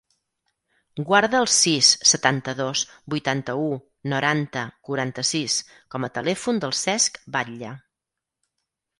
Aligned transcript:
Guarda 1.07 1.39
el 1.39 1.47
sis, 1.55 1.89
setanta-dos, 2.11 2.81
vuitanta-u, 3.13 3.67
noranta, 4.13 4.63
quaranta-sis 4.89 5.57
com 5.97 6.07
a 6.07 6.09
telèfon 6.15 6.63
del 6.65 6.73
Cesc 6.79 7.21
Batlle. 7.37 7.75